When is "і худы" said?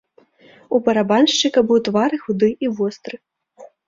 2.17-2.49